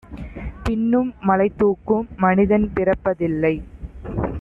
பின்னும் 0.63 1.13
மலைதூக்கும் 1.27 2.07
மனிதன் 2.17 2.67
பிறப்பதில்லை. 2.75 3.55